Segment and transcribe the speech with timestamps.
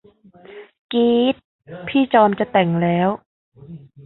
[0.91, 1.35] กี๊ด
[1.87, 3.09] พี่จอมจะแต่งแล้ว